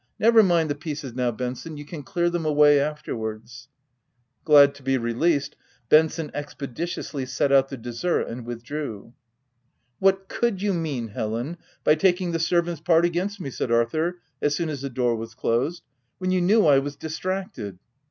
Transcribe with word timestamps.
Never 0.17 0.41
mind 0.41 0.67
the 0.67 0.73
pieces 0.73 1.13
now, 1.13 1.29
Ben 1.29 1.53
son, 1.53 1.77
you 1.77 1.85
can 1.85 2.01
clear 2.01 2.27
them 2.27 2.43
away 2.43 2.79
afterwards." 2.79 3.67
Glad 4.43 4.73
to 4.73 4.81
be 4.81 4.97
released, 4.97 5.55
Benson 5.89 6.31
expeditiously 6.33 7.27
set 7.27 7.51
out 7.51 7.69
the 7.69 7.77
dessert 7.77 8.23
and 8.27 8.43
withdrew. 8.43 9.13
"What 9.99 10.27
could 10.27 10.59
you 10.59 10.73
mean, 10.73 11.09
Helen, 11.09 11.57
by 11.83 11.93
taking 11.93 12.31
the 12.31 12.39
servant's 12.39 12.81
part 12.81 13.05
against 13.05 13.39
me/' 13.39 13.53
said 13.53 13.69
Arthur, 13.71 14.17
as 14.41 14.55
soon 14.55 14.69
as 14.69 14.81
the 14.81 14.89
door 14.89 15.15
was 15.15 15.35
closed," 15.35 15.83
when 16.17 16.31
you 16.31 16.41
knew 16.41 16.65
I 16.65 16.79
was 16.79 16.95
distracted 16.95 17.77